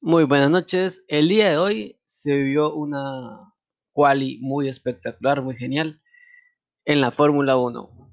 Muy 0.00 0.22
buenas 0.24 0.48
noches. 0.48 1.04
El 1.08 1.28
día 1.28 1.50
de 1.50 1.58
hoy 1.58 2.00
se 2.04 2.36
vio 2.36 2.72
una 2.72 3.52
quali 3.92 4.38
muy 4.40 4.68
espectacular, 4.68 5.42
muy 5.42 5.56
genial 5.56 6.00
en 6.84 7.00
la 7.00 7.10
Fórmula 7.10 7.56
1. 7.56 8.12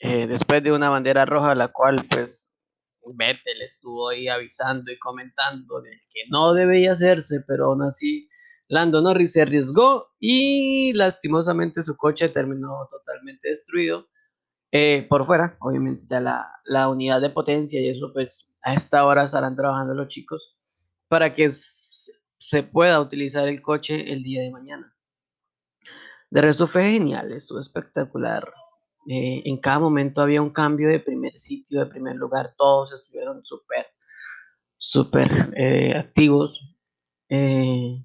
Eh, 0.00 0.26
después 0.26 0.62
de 0.62 0.72
una 0.72 0.90
bandera 0.90 1.24
roja, 1.24 1.54
la 1.54 1.68
cual 1.68 2.04
pues 2.10 2.54
Vettel 3.16 3.62
estuvo 3.62 4.10
ahí 4.10 4.28
avisando 4.28 4.92
y 4.92 4.98
comentando 4.98 5.80
de 5.80 5.92
que 5.92 6.28
no 6.28 6.52
debía 6.52 6.92
hacerse, 6.92 7.42
pero 7.46 7.70
aún 7.70 7.82
así 7.82 8.28
Lando 8.68 9.00
Norris 9.00 9.32
se 9.32 9.40
arriesgó 9.40 10.08
y 10.20 10.92
lastimosamente 10.92 11.82
su 11.82 11.96
coche 11.96 12.28
terminó 12.28 12.88
totalmente 12.90 13.48
destruido. 13.48 14.06
Eh, 14.70 15.06
por 15.08 15.24
fuera, 15.24 15.56
obviamente 15.60 16.04
ya 16.06 16.20
la, 16.20 16.46
la 16.66 16.90
unidad 16.90 17.22
de 17.22 17.30
potencia 17.30 17.80
y 17.80 17.88
eso 17.88 18.12
pues 18.12 18.54
a 18.60 18.74
esta 18.74 19.06
hora 19.06 19.22
estarán 19.24 19.56
trabajando 19.56 19.94
los 19.94 20.08
chicos 20.08 20.55
para 21.08 21.32
que 21.32 21.48
se 21.50 22.62
pueda 22.62 23.00
utilizar 23.00 23.48
el 23.48 23.62
coche 23.62 24.12
el 24.12 24.22
día 24.22 24.42
de 24.42 24.50
mañana. 24.50 24.96
De 26.30 26.40
resto 26.40 26.66
fue 26.66 26.90
genial, 26.90 27.32
estuvo 27.32 27.60
espectacular. 27.60 28.52
Eh, 29.08 29.42
en 29.44 29.58
cada 29.58 29.78
momento 29.78 30.20
había 30.20 30.42
un 30.42 30.50
cambio 30.50 30.88
de 30.88 31.00
primer 31.00 31.38
sitio, 31.38 31.80
de 31.80 31.86
primer 31.86 32.16
lugar, 32.16 32.54
todos 32.56 32.92
estuvieron 32.92 33.44
súper, 33.44 33.86
súper 34.76 35.52
eh, 35.56 35.94
activos. 35.96 36.76
Eh, 37.28 38.04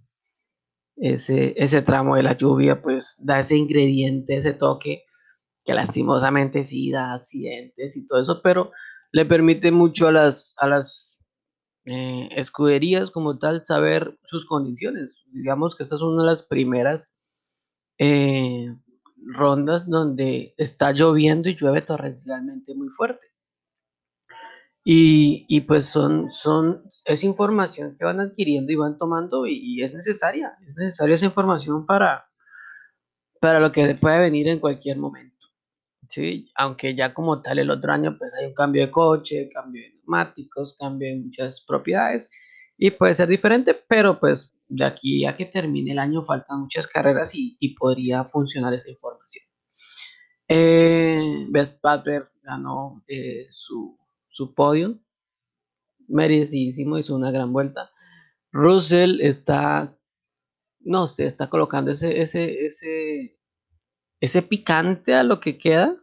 ese, 0.97 1.81
tramo 1.81 2.15
de 2.15 2.23
la 2.23 2.37
lluvia 2.37 2.81
pues 2.81 3.17
da 3.19 3.39
ese 3.39 3.55
ingrediente, 3.55 4.35
ese 4.35 4.53
toque 4.53 5.05
que 5.65 5.73
lastimosamente 5.73 6.63
sí 6.63 6.91
da 6.91 7.13
accidentes 7.13 7.97
y 7.97 8.05
todo 8.05 8.21
eso, 8.21 8.41
pero 8.43 8.71
le 9.11 9.25
permite 9.25 9.71
mucho 9.71 10.07
a 10.07 10.11
las, 10.11 10.53
a 10.57 10.67
las 10.67 11.20
eh, 11.85 12.29
escuderías 12.31 13.09
como 13.11 13.39
tal 13.39 13.65
saber 13.65 14.17
sus 14.23 14.45
condiciones. 14.45 15.23
Digamos 15.31 15.75
que 15.75 15.83
esta 15.83 15.95
es 15.95 16.01
una 16.01 16.23
de 16.23 16.29
las 16.29 16.43
primeras 16.43 17.13
eh, 17.97 18.75
rondas 19.23 19.89
donde 19.89 20.53
está 20.57 20.91
lloviendo 20.91 21.49
y 21.49 21.55
llueve 21.55 21.81
torrencialmente 21.81 22.75
muy 22.75 22.89
fuerte. 22.89 23.25
Y, 24.83 25.61
pues 25.61 25.85
son, 25.85 26.31
son, 26.31 26.83
es 27.05 27.23
información 27.23 27.95
que 27.97 28.03
van 28.03 28.19
adquiriendo 28.19 28.71
y 28.71 28.75
van 28.75 28.97
tomando 28.97 29.45
y, 29.45 29.81
es 29.83 29.93
necesaria, 29.93 30.53
es 30.67 30.75
necesaria 30.75 31.15
esa 31.15 31.27
información 31.27 31.85
para, 31.85 32.25
para 33.39 33.59
lo 33.59 33.71
que 33.71 33.93
puede 33.93 34.19
venir 34.19 34.47
en 34.47 34.59
cualquier 34.59 34.97
momento. 34.97 35.30
¿Sí? 36.11 36.51
Aunque 36.55 36.95
ya 36.95 37.13
como 37.13 37.41
tal 37.41 37.59
el 37.59 37.71
otro 37.71 37.93
año 37.93 38.17
pues 38.17 38.35
hay 38.35 38.45
un 38.47 38.53
cambio 38.53 38.85
de 38.85 38.91
coche, 38.91 39.49
cambio 39.49 39.83
de 39.83 39.93
neumáticos, 39.95 40.75
cambio 40.77 41.09
de 41.09 41.15
muchas 41.15 41.61
propiedades 41.61 42.29
y 42.77 42.91
puede 42.91 43.15
ser 43.15 43.29
diferente, 43.29 43.75
pero 43.87 44.19
pues 44.19 44.57
de 44.67 44.85
aquí 44.85 45.25
a 45.25 45.35
que 45.35 45.45
termine 45.45 45.91
el 45.91 45.99
año 45.99 46.23
faltan 46.23 46.61
muchas 46.61 46.87
carreras 46.87 47.31
y, 47.33 47.75
podría 47.75 48.25
funcionar 48.25 48.73
esa 48.73 48.89
información. 48.89 49.45
Eh, 50.47 51.45
Best 51.49 51.79
Paper 51.81 52.29
ganó 52.41 53.03
eh, 53.07 53.47
su, 53.49 53.97
su 54.29 54.53
podio, 54.53 54.99
merecidísimo, 56.07 56.97
hizo 56.97 57.15
una 57.15 57.31
gran 57.31 57.53
vuelta. 57.53 57.91
Russell 58.51 59.21
está, 59.21 59.97
no 60.79 61.07
sé, 61.07 61.25
está 61.25 61.49
colocando 61.49 61.91
ese, 61.91 62.21
ese, 62.21 62.65
ese, 62.65 63.39
ese 64.19 64.41
picante 64.41 65.13
a 65.13 65.23
lo 65.23 65.39
que 65.39 65.57
queda 65.57 66.00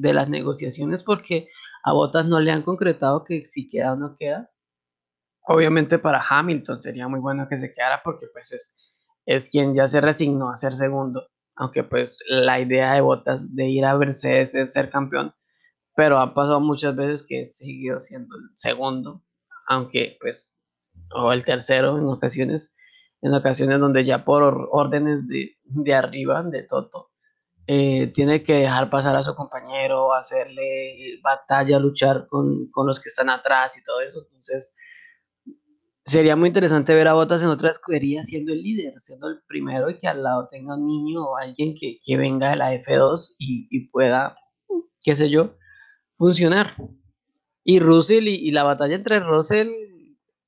de 0.00 0.12
las 0.12 0.28
negociaciones 0.28 1.02
porque 1.02 1.48
a 1.82 1.92
Bottas 1.92 2.26
no 2.26 2.40
le 2.40 2.50
han 2.50 2.62
concretado 2.62 3.24
que 3.24 3.44
si 3.44 3.68
queda 3.68 3.94
o 3.94 3.96
no 3.96 4.16
queda. 4.16 4.50
Obviamente 5.46 5.98
para 5.98 6.22
Hamilton 6.28 6.78
sería 6.78 7.08
muy 7.08 7.20
bueno 7.20 7.48
que 7.48 7.56
se 7.56 7.72
quedara 7.72 8.02
porque 8.04 8.26
pues 8.32 8.52
es, 8.52 8.76
es 9.26 9.48
quien 9.48 9.74
ya 9.74 9.88
se 9.88 10.00
resignó 10.00 10.50
a 10.50 10.56
ser 10.56 10.72
segundo. 10.72 11.28
Aunque 11.56 11.84
pues 11.84 12.22
la 12.28 12.60
idea 12.60 12.94
de 12.94 13.00
Bottas 13.00 13.54
de 13.54 13.68
ir 13.68 13.84
a 13.84 13.96
Mercedes 13.96 14.54
es 14.54 14.72
ser 14.72 14.90
campeón. 14.90 15.34
Pero 15.96 16.18
ha 16.18 16.32
pasado 16.32 16.60
muchas 16.60 16.94
veces 16.94 17.26
que 17.26 17.40
he 17.40 17.46
seguido 17.46 17.98
siendo 17.98 18.36
el 18.36 18.50
segundo. 18.54 19.24
Aunque 19.66 20.16
pues, 20.20 20.64
o 21.14 21.32
el 21.32 21.44
tercero 21.44 21.98
en 21.98 22.04
ocasiones. 22.04 22.74
En 23.20 23.34
ocasiones 23.34 23.80
donde 23.80 24.04
ya 24.04 24.24
por 24.24 24.68
órdenes 24.70 25.26
de, 25.26 25.56
de 25.64 25.94
arriba, 25.94 26.44
de 26.44 26.62
Toto, 26.62 27.10
eh, 27.70 28.06
tiene 28.14 28.42
que 28.42 28.54
dejar 28.54 28.88
pasar 28.88 29.14
a 29.14 29.22
su 29.22 29.34
compañero, 29.34 30.14
hacerle 30.14 31.20
batalla, 31.22 31.78
luchar 31.78 32.26
con, 32.26 32.66
los 32.86 32.98
que 32.98 33.10
están 33.10 33.28
atrás 33.28 33.76
y 33.76 33.84
todo 33.84 34.00
eso. 34.00 34.22
Entonces, 34.22 34.74
sería 36.02 36.34
muy 36.34 36.48
interesante 36.48 36.94
ver 36.94 37.08
a 37.08 37.12
Botas 37.12 37.42
en 37.42 37.48
otra 37.48 37.68
escudería 37.68 38.24
siendo 38.24 38.54
el 38.54 38.62
líder, 38.62 38.94
siendo 38.96 39.28
el 39.28 39.42
primero 39.46 39.90
y 39.90 39.98
que 39.98 40.08
al 40.08 40.22
lado 40.22 40.48
tenga 40.48 40.78
un 40.78 40.86
niño 40.86 41.26
o 41.26 41.36
alguien 41.36 41.74
que, 41.74 41.98
venga 42.16 42.48
de 42.48 42.56
la 42.56 42.72
F2 42.72 43.34
y, 43.38 43.88
pueda, 43.88 44.34
qué 45.02 45.14
sé 45.14 45.28
yo, 45.28 45.54
funcionar. 46.14 46.74
Y 47.64 47.80
Russell 47.80 48.28
y, 48.28 48.50
la 48.50 48.62
batalla 48.62 48.94
entre 48.94 49.20
Russell 49.20 49.68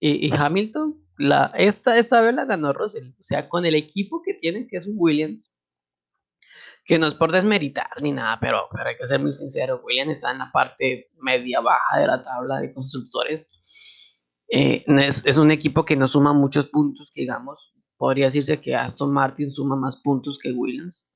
y, 0.01 0.33
Hamilton, 0.35 1.05
esta, 1.59 1.99
esta 1.99 2.23
vez 2.23 2.35
la 2.35 2.47
ganó 2.47 2.73
Russell. 2.73 3.11
O 3.21 3.25
sea, 3.25 3.47
con 3.47 3.67
el 3.67 3.75
equipo 3.75 4.23
que 4.23 4.33
tiene, 4.33 4.67
que 4.67 4.79
es 4.79 4.89
Williams, 4.91 5.55
que 6.91 6.99
no 6.99 7.07
es 7.07 7.15
por 7.15 7.31
desmeritar 7.31 8.03
ni 8.03 8.11
nada, 8.11 8.37
pero, 8.41 8.67
hay 8.85 8.97
que 8.97 9.07
ser 9.07 9.21
muy 9.21 9.33
sincero, 9.33 9.81
Williams 9.85 10.17
está 10.17 10.33
en 10.33 10.39
la 10.39 10.51
parte 10.51 11.09
media 11.21 11.61
baja 11.61 12.01
de 12.01 12.07
la 12.09 12.21
tabla 12.21 12.59
de 12.59 12.75
constructores. 12.75 14.37
Eh, 14.49 14.85
es, 14.89 15.37
un 15.37 15.53
equipo 15.53 15.85
que 15.85 15.95
no 15.95 16.09
suma 16.09 16.33
muchos 16.33 16.67
puntos, 16.67 17.13
digamos. 17.15 17.73
Podría 17.97 18.25
decirse 18.25 18.61
que 18.61 18.75
Aston 18.75 19.13
Martin 19.13 19.53
suma 19.53 19.77
más 19.77 20.03
puntos 20.03 20.41
que 20.43 20.51
Williams 20.51 21.13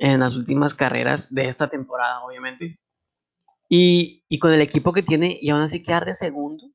en 0.00 0.18
las 0.18 0.34
últimas 0.34 0.74
carreras 0.74 1.32
de 1.32 1.46
esta 1.46 1.68
temporada, 1.68 2.24
obviamente. 2.24 2.80
Y, 3.68 4.26
con 4.40 4.52
el 4.52 4.60
equipo 4.60 4.92
que 4.92 5.04
tiene, 5.04 5.38
y 5.40 5.50
aún 5.50 5.60
así 5.60 5.84
quedar 5.84 6.04
de 6.04 6.16
segundo, 6.16 6.68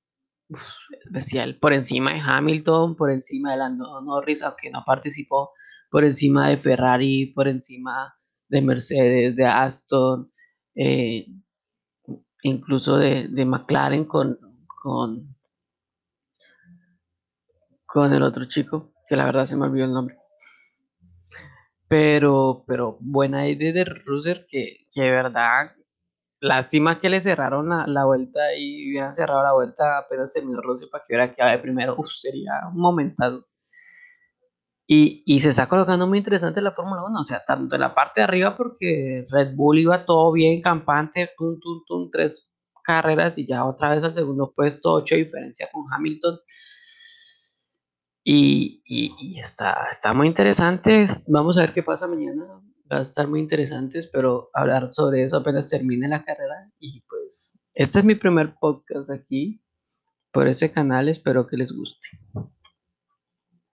especial, 1.03 1.57
por 1.59 1.73
encima 1.73 2.13
de 2.13 2.21
Hamilton, 2.21 2.95
por 2.95 3.11
encima 3.11 3.51
de 3.51 3.57
Lando 3.57 3.99
Norris, 3.99 4.41
aunque 4.41 4.69
no 4.71 4.85
participó 4.85 5.51
por 5.89 6.03
encima 6.03 6.49
de 6.49 6.57
Ferrari, 6.57 7.27
por 7.27 7.47
encima 7.47 8.15
de 8.47 8.61
Mercedes, 8.61 9.35
de 9.35 9.45
Aston, 9.45 10.31
eh, 10.75 11.27
incluso 12.43 12.97
de, 12.97 13.27
McLaren 13.45 14.05
con, 14.05 14.39
con, 14.81 15.35
con 17.85 18.13
el 18.13 18.23
otro 18.23 18.45
chico, 18.45 18.93
que 19.07 19.15
la 19.15 19.25
verdad 19.25 19.45
se 19.45 19.55
me 19.55 19.65
olvidó 19.65 19.85
el 19.85 19.93
nombre. 19.93 20.17
Pero, 21.87 22.63
pero 22.67 22.97
buena 22.99 23.47
idea 23.47 23.71
de 23.71 23.85
Russell 23.85 24.45
que, 24.47 24.87
que 24.91 25.01
de 25.01 25.11
verdad, 25.11 25.71
lástima 26.39 26.99
que 26.99 27.09
le 27.09 27.19
cerraron 27.19 27.69
la, 27.69 28.05
vuelta 28.05 28.39
y 28.57 28.91
hubieran 28.91 29.15
cerrado 29.15 29.43
la 29.43 29.53
vuelta 29.53 29.99
apenas 29.99 30.33
terminó 30.33 30.61
Russell 30.61 30.89
para 30.89 31.03
que 31.03 31.13
hubiera 31.13 31.33
quedado 31.33 31.51
de 31.51 31.59
primero. 31.59 31.95
Uf, 31.97 32.09
sería 32.11 32.61
un 32.71 32.79
momentazo. 32.79 33.47
Y, 34.87 35.39
se 35.41 35.49
está 35.49 35.67
colocando 35.67 36.05
muy 36.05 36.19
interesante 36.19 36.61
la 36.61 36.71
Fórmula 36.71 37.03
1, 37.05 37.19
o 37.19 37.23
sea, 37.23 37.43
tanto 37.43 37.75
en 37.75 37.81
la 37.81 37.95
parte 37.95 38.21
de 38.21 38.25
arriba 38.25 38.55
porque 38.55 39.25
Red 39.29 39.55
Bull 39.55 39.79
iba 39.79 40.05
todo 40.05 40.31
bien, 40.31 40.61
campante, 40.61 41.31
tum, 41.35 41.59
tum, 41.59 41.83
tum, 41.87 42.11
tres 42.11 42.51
carreras 42.83 43.39
y 43.39 43.47
ya 43.47 43.65
otra 43.65 43.95
vez 43.95 44.03
al 44.03 44.13
segundo 44.13 44.53
puesto, 44.55 44.93
ocho 44.93 45.15
diferencia 45.15 45.69
con 45.71 45.85
Hamilton. 45.91 46.37
Y, 48.23 48.83
y, 48.85 49.39
está, 49.39 49.87
está 49.91 50.13
muy 50.13 50.27
interesante, 50.27 51.05
vamos 51.27 51.57
a 51.57 51.61
ver 51.61 51.73
qué 51.73 51.81
pasa 51.81 52.07
mañana, 52.07 52.45
va 52.91 52.97
a 52.97 53.01
estar 53.01 53.27
muy 53.27 53.39
interesante, 53.39 53.99
espero 53.99 54.49
hablar 54.53 54.93
sobre 54.93 55.23
eso 55.23 55.37
apenas 55.37 55.69
termine 55.69 56.07
la 56.07 56.23
carrera. 56.23 56.71
Y 56.79 57.01
pues, 57.09 57.59
este 57.73 57.99
es 57.99 58.05
mi 58.05 58.15
primer 58.15 58.55
podcast 58.59 59.09
aquí 59.09 59.63
por 60.31 60.47
ese 60.47 60.71
canal, 60.71 61.09
espero 61.09 61.47
que 61.47 61.57
les 61.57 61.71
guste. 61.71 62.07